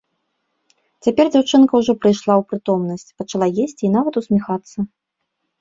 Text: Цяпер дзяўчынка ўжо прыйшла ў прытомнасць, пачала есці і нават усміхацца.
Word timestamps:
Цяпер 1.07 1.25
дзяўчынка 1.35 1.73
ўжо 1.83 1.95
прыйшла 2.05 2.33
ў 2.37 2.43
прытомнасць, 2.53 3.13
пачала 3.23 3.47
есці 3.67 3.83
і 3.89 3.93
нават 3.97 4.13
усміхацца. 4.23 4.77